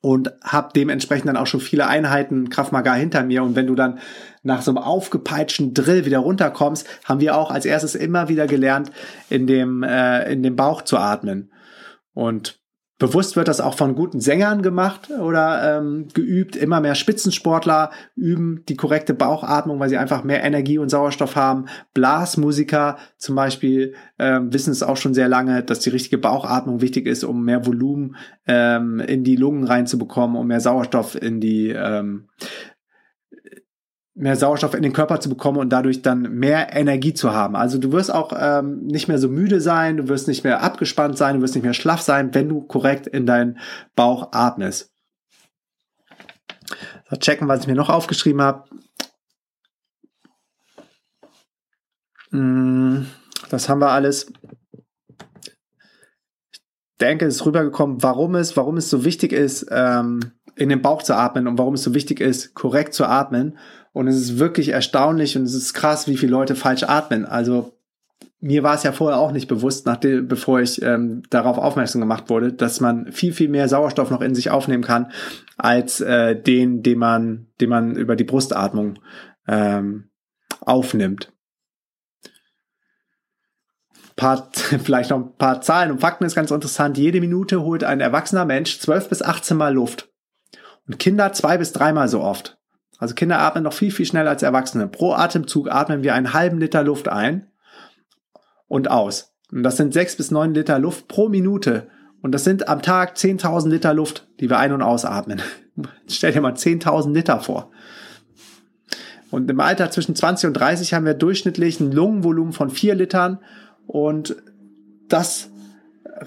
und 0.00 0.32
habe 0.42 0.68
dementsprechend 0.76 1.28
dann 1.28 1.38
auch 1.38 1.46
schon 1.46 1.60
viele 1.60 1.86
Einheiten 1.86 2.50
Krav 2.50 2.72
Maga 2.72 2.92
hinter 2.94 3.22
mir. 3.24 3.42
Und 3.42 3.56
wenn 3.56 3.66
du 3.66 3.74
dann 3.74 4.00
nach 4.42 4.60
so 4.60 4.70
einem 4.70 4.78
aufgepeitschten 4.78 5.72
Drill 5.72 6.04
wieder 6.04 6.18
runterkommst, 6.18 6.86
haben 7.04 7.20
wir 7.20 7.36
auch 7.36 7.50
als 7.50 7.64
erstes 7.64 7.94
immer 7.94 8.28
wieder 8.28 8.46
gelernt, 8.46 8.92
in 9.30 9.46
dem, 9.46 9.82
äh, 9.82 10.30
in 10.30 10.42
dem 10.42 10.56
Bauch 10.56 10.82
zu 10.82 10.98
atmen. 10.98 11.50
Und 12.12 12.60
Bewusst 13.04 13.36
wird 13.36 13.48
das 13.48 13.60
auch 13.60 13.74
von 13.74 13.96
guten 13.96 14.18
Sängern 14.18 14.62
gemacht 14.62 15.10
oder 15.10 15.76
ähm, 15.76 16.08
geübt. 16.14 16.56
Immer 16.56 16.80
mehr 16.80 16.94
Spitzensportler 16.94 17.90
üben 18.16 18.62
die 18.66 18.76
korrekte 18.76 19.12
Bauchatmung, 19.12 19.78
weil 19.78 19.90
sie 19.90 19.98
einfach 19.98 20.24
mehr 20.24 20.42
Energie 20.42 20.78
und 20.78 20.88
Sauerstoff 20.88 21.36
haben. 21.36 21.66
Blasmusiker 21.92 22.96
zum 23.18 23.34
Beispiel 23.34 23.92
ähm, 24.18 24.50
wissen 24.54 24.70
es 24.70 24.82
auch 24.82 24.96
schon 24.96 25.12
sehr 25.12 25.28
lange, 25.28 25.62
dass 25.62 25.80
die 25.80 25.90
richtige 25.90 26.16
Bauchatmung 26.16 26.80
wichtig 26.80 27.06
ist, 27.06 27.24
um 27.24 27.44
mehr 27.44 27.66
Volumen 27.66 28.16
ähm, 28.46 29.00
in 29.00 29.22
die 29.22 29.36
Lungen 29.36 29.64
reinzubekommen, 29.64 30.38
um 30.38 30.46
mehr 30.46 30.60
Sauerstoff 30.60 31.14
in 31.14 31.42
die 31.42 31.68
ähm, 31.76 32.28
mehr 34.14 34.36
Sauerstoff 34.36 34.74
in 34.74 34.82
den 34.82 34.92
Körper 34.92 35.20
zu 35.20 35.28
bekommen 35.28 35.58
und 35.58 35.70
dadurch 35.70 36.02
dann 36.02 36.22
mehr 36.22 36.74
Energie 36.74 37.14
zu 37.14 37.32
haben. 37.32 37.56
Also 37.56 37.78
du 37.78 37.90
wirst 37.92 38.14
auch 38.14 38.32
ähm, 38.38 38.86
nicht 38.86 39.08
mehr 39.08 39.18
so 39.18 39.28
müde 39.28 39.60
sein, 39.60 39.96
du 39.96 40.08
wirst 40.08 40.28
nicht 40.28 40.44
mehr 40.44 40.62
abgespannt 40.62 41.18
sein, 41.18 41.36
du 41.36 41.42
wirst 41.42 41.54
nicht 41.56 41.64
mehr 41.64 41.74
schlaff 41.74 42.00
sein, 42.00 42.32
wenn 42.32 42.48
du 42.48 42.62
korrekt 42.62 43.08
in 43.08 43.26
deinen 43.26 43.58
Bauch 43.96 44.28
atmest. 44.32 44.92
So, 47.10 47.16
checken, 47.16 47.48
was 47.48 47.62
ich 47.62 47.66
mir 47.66 47.74
noch 47.74 47.90
aufgeschrieben 47.90 48.40
habe. 48.40 48.64
Mm, 52.30 53.06
das 53.50 53.68
haben 53.68 53.80
wir 53.80 53.90
alles. 53.90 54.32
Ich 55.72 56.98
denke, 57.00 57.26
es 57.26 57.36
ist 57.36 57.46
rübergekommen, 57.46 58.02
warum 58.02 58.36
es, 58.36 58.56
warum 58.56 58.76
es 58.76 58.88
so 58.88 59.04
wichtig 59.04 59.32
ist, 59.32 59.66
ähm, 59.70 60.20
in 60.54 60.68
den 60.68 60.82
Bauch 60.82 61.02
zu 61.02 61.16
atmen 61.16 61.48
und 61.48 61.58
warum 61.58 61.74
es 61.74 61.82
so 61.82 61.94
wichtig 61.94 62.20
ist, 62.20 62.54
korrekt 62.54 62.94
zu 62.94 63.04
atmen. 63.04 63.58
Und 63.94 64.08
es 64.08 64.16
ist 64.16 64.38
wirklich 64.40 64.70
erstaunlich 64.70 65.36
und 65.36 65.44
es 65.44 65.54
ist 65.54 65.72
krass, 65.72 66.08
wie 66.08 66.16
viele 66.16 66.32
Leute 66.32 66.56
falsch 66.56 66.82
atmen. 66.82 67.24
Also 67.24 67.78
mir 68.40 68.64
war 68.64 68.74
es 68.74 68.82
ja 68.82 68.90
vorher 68.90 69.20
auch 69.20 69.30
nicht 69.30 69.46
bewusst, 69.46 69.86
nachdem, 69.86 70.26
bevor 70.26 70.60
ich 70.60 70.82
ähm, 70.82 71.22
darauf 71.30 71.58
aufmerksam 71.58 72.00
gemacht 72.00 72.28
wurde, 72.28 72.52
dass 72.52 72.80
man 72.80 73.12
viel, 73.12 73.32
viel 73.32 73.48
mehr 73.48 73.68
Sauerstoff 73.68 74.10
noch 74.10 74.20
in 74.20 74.34
sich 74.34 74.50
aufnehmen 74.50 74.82
kann, 74.82 75.12
als 75.56 76.00
äh, 76.00 76.34
den, 76.34 76.82
den 76.82 76.98
man, 76.98 77.46
den 77.60 77.70
man 77.70 77.94
über 77.94 78.16
die 78.16 78.24
Brustatmung 78.24 78.98
ähm, 79.46 80.10
aufnimmt. 80.60 81.32
Paar, 84.16 84.50
vielleicht 84.52 85.10
noch 85.10 85.18
ein 85.18 85.36
paar 85.36 85.60
Zahlen 85.60 85.92
und 85.92 86.00
Fakten 86.00 86.24
ist 86.24 86.34
ganz 86.34 86.50
interessant. 86.50 86.98
Jede 86.98 87.20
Minute 87.20 87.62
holt 87.62 87.84
ein 87.84 88.00
erwachsener 88.00 88.44
Mensch 88.44 88.80
12 88.80 89.08
bis 89.08 89.22
18 89.22 89.56
Mal 89.56 89.72
Luft. 89.72 90.10
Und 90.88 90.98
Kinder 90.98 91.32
zwei 91.32 91.58
bis 91.58 91.70
dreimal 91.70 92.08
so 92.08 92.20
oft. 92.20 92.58
Also 93.04 93.14
Kinder 93.14 93.38
atmen 93.38 93.64
noch 93.64 93.74
viel, 93.74 93.90
viel 93.90 94.06
schneller 94.06 94.30
als 94.30 94.42
Erwachsene. 94.42 94.88
Pro 94.88 95.12
Atemzug 95.12 95.70
atmen 95.70 96.02
wir 96.02 96.14
einen 96.14 96.32
halben 96.32 96.58
Liter 96.58 96.82
Luft 96.82 97.06
ein 97.06 97.48
und 98.66 98.90
aus. 98.90 99.34
Und 99.52 99.62
das 99.62 99.76
sind 99.76 99.92
sechs 99.92 100.16
bis 100.16 100.30
neun 100.30 100.54
Liter 100.54 100.78
Luft 100.78 101.06
pro 101.06 101.28
Minute. 101.28 101.88
Und 102.22 102.32
das 102.32 102.44
sind 102.44 102.66
am 102.66 102.80
Tag 102.80 103.18
10.000 103.18 103.68
Liter 103.68 103.92
Luft, 103.92 104.26
die 104.40 104.48
wir 104.48 104.56
ein- 104.58 104.72
und 104.72 104.80
ausatmen. 104.80 105.42
Stell 106.08 106.32
dir 106.32 106.40
mal 106.40 106.54
10.000 106.54 107.12
Liter 107.12 107.40
vor. 107.40 107.72
Und 109.30 109.50
im 109.50 109.60
Alter 109.60 109.90
zwischen 109.90 110.16
20 110.16 110.46
und 110.46 110.54
30 110.54 110.94
haben 110.94 111.04
wir 111.04 111.12
durchschnittlich 111.12 111.80
ein 111.80 111.92
Lungenvolumen 111.92 112.54
von 112.54 112.70
vier 112.70 112.94
Litern. 112.94 113.38
Und 113.86 114.34
das 115.10 115.50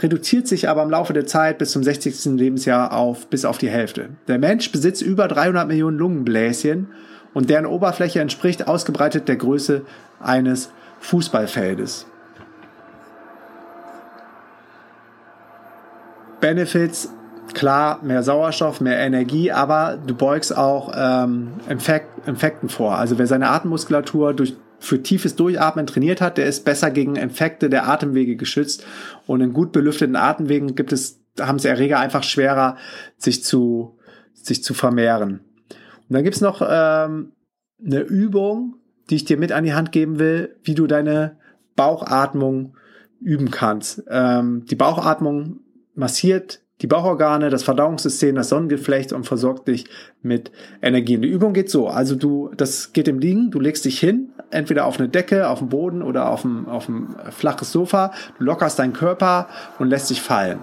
reduziert 0.02 0.48
sich 0.48 0.70
aber 0.70 0.84
im 0.84 0.90
Laufe 0.90 1.14
der 1.14 1.26
Zeit 1.26 1.58
bis 1.58 1.72
zum 1.72 1.84
60. 1.84 2.26
Lebensjahr 2.38 2.94
auf 2.94 3.28
bis 3.28 3.46
auf 3.46 3.58
die 3.58 3.70
Hälfte. 3.70 4.10
Der 4.28 4.40
Mensch 4.40 4.72
besitzt 4.72 5.02
über 5.02 5.28
300 5.28 5.68
Millionen 5.68 5.98
Lungenbläschen 5.98 6.88
und 7.34 7.50
deren 7.50 7.66
Oberfläche 7.66 8.20
entspricht 8.20 8.68
ausgebreitet 8.68 9.28
der 9.28 9.36
Größe 9.36 9.84
eines 10.20 10.72
Fußballfeldes. 11.00 12.08
Benefits, 16.40 17.12
klar, 17.54 18.00
mehr 18.04 18.24
Sauerstoff, 18.24 18.82
mehr 18.82 19.00
Energie, 19.00 19.52
aber 19.52 19.98
du 20.06 20.16
beugst 20.16 20.56
auch 20.56 20.94
ähm, 20.96 21.54
Infekt, 21.68 22.28
Infekten 22.28 22.70
vor. 22.70 22.96
Also 22.96 23.18
wer 23.18 23.28
seine 23.28 23.50
Atemmuskulatur 23.50 24.34
durch 24.34 24.56
für 24.80 25.02
tiefes 25.02 25.36
Durchatmen 25.36 25.88
trainiert 25.88 26.22
hat, 26.22 26.38
der 26.38 26.46
ist 26.46 26.66
besser 26.66 26.92
gegen 26.92 27.16
Infekte 27.16 27.70
der 27.70 27.88
Atemwege 27.88 28.36
geschützt. 28.36 28.86
Und 29.26 29.42
in 29.42 29.54
gut 29.54 29.72
belüfteten 29.72 30.16
Atemwegen 30.16 30.76
gibt 30.76 30.92
es, 30.92 31.20
haben 31.40 31.58
es 31.58 31.66
Erreger 31.66 32.00
einfach 32.00 32.24
schwerer, 32.24 32.78
sich 33.18 33.44
zu, 33.44 33.98
sich 34.34 34.64
zu 34.64 34.74
vermehren. 34.74 35.42
Und 36.10 36.14
dann 36.14 36.24
gibt's 36.24 36.42
noch 36.42 36.62
ähm, 36.62 37.34
eine 37.84 38.02
Übung, 38.02 38.76
die 39.10 39.16
ich 39.16 39.26
dir 39.26 39.38
mit 39.38 39.52
an 39.52 39.64
die 39.64 39.74
Hand 39.74 39.92
geben 39.92 40.20
will, 40.20 40.56
wie 40.64 40.76
du 40.76 40.88
deine 40.88 41.38
Bauchatmung 41.76 42.76
üben 43.20 43.52
kannst. 43.52 44.04
Ähm, 44.10 44.66
die 44.66 44.76
Bauchatmung 44.76 45.60
massiert 45.96 46.62
die 46.82 46.88
Bauchorgane, 46.88 47.50
das 47.50 47.64
Verdauungssystem, 47.64 48.36
das 48.36 48.50
Sonnengeflecht 48.50 49.14
und 49.14 49.26
versorgt 49.26 49.68
dich 49.68 49.86
mit 50.22 50.52
Energie. 50.82 51.16
Und 51.16 51.24
die 51.24 51.30
Übung 51.30 51.54
geht 51.54 51.70
so. 51.70 51.88
Also 51.88 52.16
du, 52.16 52.52
das 52.56 52.94
geht 52.94 53.08
im 53.08 53.20
Liegen, 53.20 53.50
du 53.50 53.60
legst 53.60 53.86
dich 53.86 54.00
hin, 54.00 54.30
entweder 54.52 54.86
auf 54.86 55.00
eine 55.00 55.10
Decke, 55.10 55.50
auf 55.50 55.60
den 55.60 55.70
Boden 55.70 56.02
oder 56.02 56.30
auf 56.30 56.46
ein, 56.46 56.68
auf 56.68 56.88
ein 56.88 57.16
flaches 57.32 57.72
Sofa. 57.72 58.12
Du 58.38 58.44
lockerst 58.44 58.78
deinen 58.78 58.94
Körper 58.94 59.48
und 59.80 59.90
lässt 59.90 60.10
dich 60.10 60.22
fallen. 60.22 60.60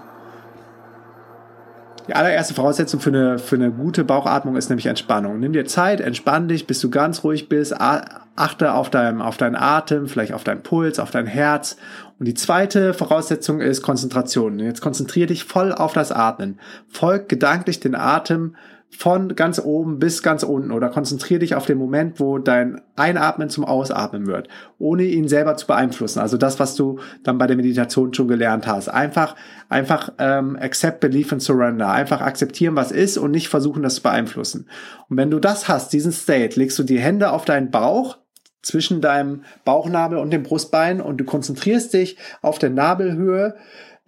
Die 2.07 2.15
allererste 2.15 2.53
Voraussetzung 2.53 2.99
für 2.99 3.09
eine, 3.09 3.39
für 3.39 3.55
eine 3.55 3.71
gute 3.71 4.03
Bauchatmung 4.03 4.55
ist 4.55 4.69
nämlich 4.69 4.85
Entspannung. 4.85 5.39
Nimm 5.39 5.53
dir 5.53 5.65
Zeit, 5.65 6.01
entspann 6.01 6.47
dich, 6.47 6.67
bis 6.67 6.79
du 6.79 6.89
ganz 6.89 7.23
ruhig 7.23 7.49
bist, 7.49 7.75
achte 7.79 8.73
auf, 8.73 8.89
deinem, 8.89 9.21
auf 9.21 9.37
deinen 9.37 9.55
Atem, 9.55 10.07
vielleicht 10.07 10.33
auf 10.33 10.43
deinen 10.43 10.61
Puls, 10.61 10.99
auf 10.99 11.09
dein 11.09 11.25
Herz. 11.25 11.77
Und 12.19 12.27
die 12.27 12.35
zweite 12.35 12.93
Voraussetzung 12.93 13.59
ist 13.59 13.81
Konzentration. 13.81 14.59
Jetzt 14.59 14.81
konzentriere 14.81 15.27
dich 15.27 15.45
voll 15.45 15.71
auf 15.71 15.93
das 15.93 16.11
Atmen. 16.11 16.59
Folg 16.87 17.27
gedanklich 17.27 17.79
den 17.79 17.95
Atem 17.95 18.55
von 18.97 19.35
ganz 19.35 19.59
oben 19.59 19.99
bis 19.99 20.23
ganz 20.23 20.43
unten 20.43 20.71
oder 20.71 20.89
konzentriere 20.89 21.39
dich 21.39 21.55
auf 21.55 21.65
den 21.65 21.77
Moment, 21.77 22.19
wo 22.19 22.37
dein 22.37 22.81
Einatmen 22.95 23.49
zum 23.49 23.65
Ausatmen 23.65 24.27
wird, 24.27 24.47
ohne 24.79 25.03
ihn 25.03 25.27
selber 25.27 25.57
zu 25.57 25.67
beeinflussen. 25.67 26.19
Also 26.19 26.37
das, 26.37 26.59
was 26.59 26.75
du 26.75 26.99
dann 27.23 27.37
bei 27.37 27.47
der 27.47 27.55
Meditation 27.55 28.13
schon 28.13 28.27
gelernt 28.27 28.67
hast. 28.67 28.87
Einfach, 28.87 29.35
einfach 29.69 30.13
ähm, 30.17 30.57
accept, 30.59 30.99
believe 30.99 31.33
and 31.33 31.41
surrender. 31.41 31.89
Einfach 31.89 32.21
akzeptieren, 32.21 32.75
was 32.75 32.91
ist 32.91 33.17
und 33.17 33.31
nicht 33.31 33.49
versuchen, 33.49 33.83
das 33.83 33.95
zu 33.95 34.03
beeinflussen. 34.03 34.67
Und 35.09 35.17
wenn 35.17 35.31
du 35.31 35.39
das 35.39 35.67
hast, 35.67 35.91
diesen 35.93 36.11
State, 36.11 36.59
legst 36.59 36.79
du 36.79 36.83
die 36.83 36.99
Hände 36.99 37.31
auf 37.31 37.45
deinen 37.45 37.71
Bauch 37.71 38.17
zwischen 38.61 39.01
deinem 39.01 39.43
Bauchnabel 39.63 40.17
und 40.17 40.31
dem 40.31 40.43
Brustbein 40.43 41.01
und 41.01 41.17
du 41.17 41.25
konzentrierst 41.25 41.93
dich 41.93 42.17
auf 42.41 42.59
der 42.59 42.71
Nabelhöhe, 42.71 43.55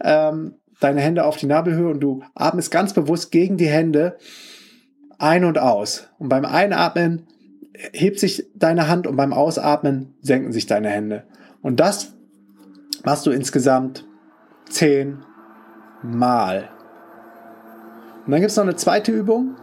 ähm, 0.01 0.55
deine 0.79 1.01
Hände 1.01 1.25
auf 1.25 1.37
die 1.37 1.45
Nabelhöhe 1.45 1.89
und 1.89 1.99
du 1.99 2.23
atmest 2.35 2.71
ganz 2.71 2.93
bewusst 2.93 3.31
gegen 3.31 3.57
die 3.57 3.67
Hände 3.67 4.17
ein 5.17 5.45
und 5.45 5.57
aus. 5.57 6.07
Und 6.19 6.29
beim 6.29 6.45
Einatmen 6.45 7.27
hebt 7.93 8.19
sich 8.19 8.47
deine 8.55 8.87
Hand 8.87 9.07
und 9.07 9.15
beim 9.15 9.33
Ausatmen 9.33 10.15
senken 10.21 10.51
sich 10.51 10.65
deine 10.65 10.89
Hände. 10.89 11.23
Und 11.61 11.79
das 11.79 12.13
machst 13.03 13.25
du 13.25 13.31
insgesamt 13.31 14.05
10 14.69 15.23
Mal. 16.03 16.69
Und 18.25 18.31
dann 18.31 18.41
gibt 18.41 18.51
es 18.51 18.57
noch 18.57 18.63
eine 18.63 18.75
zweite 18.75 19.11
Übung. 19.11 19.55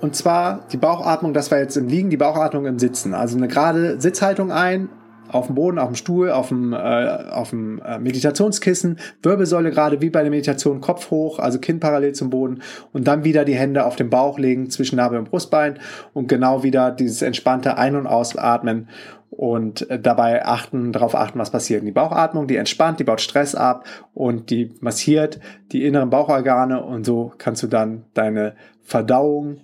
Und 0.00 0.16
zwar 0.16 0.66
die 0.72 0.78
Bauchatmung, 0.78 1.34
das 1.34 1.50
war 1.50 1.58
jetzt 1.58 1.76
im 1.76 1.86
Liegen, 1.86 2.10
die 2.10 2.16
Bauchatmung 2.16 2.66
im 2.66 2.78
Sitzen. 2.78 3.14
Also 3.14 3.36
eine 3.36 3.48
gerade 3.48 4.00
Sitzhaltung 4.00 4.50
ein, 4.50 4.88
auf 5.32 5.46
dem 5.46 5.54
Boden, 5.54 5.78
auf 5.78 5.88
dem 5.88 5.94
Stuhl, 5.94 6.30
auf 6.30 6.48
dem, 6.48 6.72
äh, 6.72 6.76
auf 6.76 7.50
dem 7.50 7.80
äh, 7.82 7.98
Meditationskissen, 7.98 8.98
Wirbelsäule 9.22 9.70
gerade 9.70 10.00
wie 10.00 10.10
bei 10.10 10.22
der 10.22 10.30
Meditation, 10.30 10.80
Kopf 10.80 11.10
hoch, 11.10 11.38
also 11.38 11.58
Kinn 11.58 11.80
parallel 11.80 12.12
zum 12.12 12.30
Boden 12.30 12.62
und 12.92 13.06
dann 13.06 13.24
wieder 13.24 13.44
die 13.44 13.54
Hände 13.54 13.84
auf 13.84 13.96
den 13.96 14.10
Bauch 14.10 14.38
legen 14.38 14.70
zwischen 14.70 14.96
Nabel 14.96 15.18
und 15.18 15.30
Brustbein 15.30 15.78
und 16.12 16.28
genau 16.28 16.62
wieder 16.62 16.90
dieses 16.90 17.22
entspannte 17.22 17.76
Ein- 17.76 17.96
und 17.96 18.06
Ausatmen 18.06 18.88
und 19.30 19.88
äh, 19.90 19.98
dabei 19.98 20.44
achten, 20.44 20.92
darauf 20.92 21.14
achten, 21.14 21.38
was 21.38 21.50
passiert. 21.50 21.84
Die 21.84 21.92
Bauchatmung, 21.92 22.46
die 22.46 22.56
entspannt, 22.56 23.00
die 23.00 23.04
baut 23.04 23.20
Stress 23.20 23.54
ab 23.54 23.86
und 24.12 24.50
die 24.50 24.74
massiert 24.80 25.40
die 25.72 25.84
inneren 25.86 26.10
Bauchorgane 26.10 26.82
und 26.82 27.04
so 27.04 27.32
kannst 27.38 27.62
du 27.62 27.66
dann 27.66 28.04
deine 28.14 28.54
Verdauung 28.82 29.60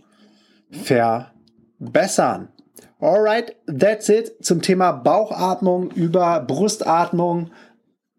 verbessern. 0.70 2.49
Alright, 2.99 3.57
that's 3.67 4.09
it 4.09 4.43
zum 4.43 4.62
Thema 4.62 4.93
Bauchatmung 4.93 5.91
über 5.91 6.41
Brustatmung. 6.41 7.50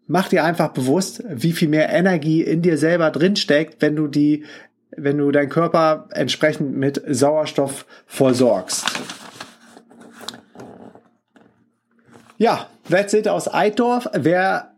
Mach 0.06 0.28
dir 0.28 0.44
einfach 0.44 0.68
bewusst, 0.68 1.22
wie 1.28 1.52
viel 1.52 1.68
mehr 1.68 1.90
Energie 1.90 2.42
in 2.42 2.62
dir 2.62 2.78
selber 2.78 3.10
drin 3.10 3.34
steckt, 3.34 3.82
wenn 3.82 3.96
du 3.96 4.06
die, 4.06 4.44
wenn 4.96 5.18
du 5.18 5.32
deinen 5.32 5.48
Körper 5.48 6.08
entsprechend 6.12 6.76
mit 6.76 7.02
Sauerstoff 7.06 7.86
versorgst. 8.06 8.86
Ja, 12.38 12.68
that's 12.88 13.12
it 13.14 13.26
aus 13.26 13.52
Eidorf. 13.52 14.08
Wer 14.14 14.74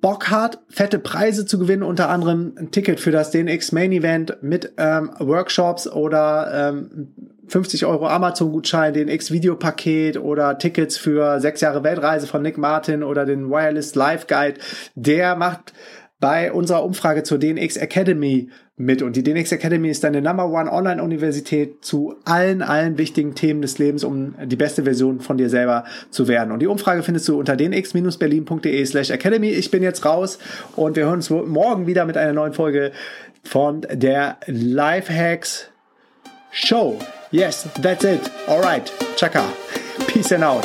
Bock 0.00 0.28
hat, 0.28 0.58
fette 0.68 0.98
Preise 0.98 1.46
zu 1.46 1.58
gewinnen, 1.58 1.84
unter 1.84 2.10
anderem 2.10 2.54
ein 2.58 2.70
Ticket 2.72 3.00
für 3.00 3.12
das 3.12 3.30
DNX 3.30 3.72
Main 3.72 3.92
Event 3.92 4.42
mit 4.42 4.72
ähm, 4.76 5.12
Workshops 5.18 5.86
oder 5.88 6.68
ähm, 6.70 7.14
50 7.48 7.86
Euro 7.86 8.06
Amazon-Gutschein, 8.06 8.94
DNX 8.94 9.30
Videopaket 9.30 10.18
oder 10.18 10.58
Tickets 10.58 10.96
für 10.96 11.40
sechs 11.40 11.60
Jahre 11.60 11.84
Weltreise 11.84 12.26
von 12.26 12.42
Nick 12.42 12.58
Martin 12.58 13.02
oder 13.02 13.24
den 13.24 13.50
Wireless 13.50 13.94
Live 13.94 14.26
Guide, 14.26 14.58
der 14.94 15.36
macht 15.36 15.72
bei 16.20 16.52
unserer 16.52 16.84
Umfrage 16.84 17.22
zur 17.22 17.38
DNX 17.38 17.76
Academy 17.76 18.48
mit. 18.76 19.02
Und 19.02 19.14
die 19.14 19.22
DNX 19.22 19.52
Academy 19.52 19.90
ist 19.90 20.04
deine 20.04 20.22
Number 20.22 20.48
One 20.48 20.72
Online-Universität 20.72 21.84
zu 21.84 22.16
allen, 22.24 22.62
allen 22.62 22.96
wichtigen 22.98 23.34
Themen 23.34 23.62
des 23.62 23.78
Lebens, 23.78 24.04
um 24.04 24.34
die 24.42 24.56
beste 24.56 24.84
Version 24.84 25.20
von 25.20 25.36
dir 25.36 25.50
selber 25.50 25.84
zu 26.10 26.26
werden. 26.26 26.50
Und 26.50 26.60
die 26.60 26.66
Umfrage 26.66 27.02
findest 27.02 27.28
du 27.28 27.38
unter 27.38 27.56
dnx-berlin.de 27.56 28.86
slash 28.86 29.10
Academy. 29.10 29.50
Ich 29.50 29.70
bin 29.70 29.82
jetzt 29.82 30.04
raus 30.04 30.38
und 30.76 30.96
wir 30.96 31.04
hören 31.04 31.16
uns 31.16 31.30
morgen 31.30 31.86
wieder 31.86 32.06
mit 32.06 32.16
einer 32.16 32.32
neuen 32.32 32.54
Folge 32.54 32.92
von 33.42 33.82
der 33.82 34.38
Lifehacks 34.46 35.68
Show. 36.50 36.98
Yes, 37.34 37.66
that's 37.82 38.04
it. 38.04 38.30
Alright. 38.46 38.92
Chaka. 39.16 39.52
Peace 40.06 40.30
and 40.30 40.44
out. 40.44 40.64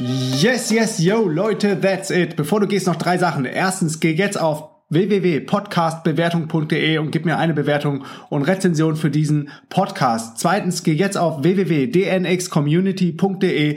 Yes, 0.00 0.70
yes, 0.70 0.98
yo, 0.98 1.24
Leute, 1.24 1.78
that's 1.78 2.10
it. 2.10 2.36
Bevor 2.36 2.60
du 2.60 2.66
gehst, 2.66 2.86
noch 2.86 2.96
drei 2.96 3.18
Sachen. 3.18 3.44
Erstens, 3.44 4.00
geh 4.00 4.12
jetzt 4.12 4.40
auf 4.40 4.70
www.podcastbewertung.de 4.88 6.96
und 6.96 7.10
gib 7.10 7.26
mir 7.26 7.36
eine 7.36 7.52
Bewertung 7.52 8.06
und 8.30 8.44
Rezension 8.44 8.96
für 8.96 9.10
diesen 9.10 9.50
Podcast. 9.68 10.38
Zweitens, 10.38 10.82
geh 10.82 10.94
jetzt 10.94 11.18
auf 11.18 11.42
www.dnxcommunity.de 11.42 13.76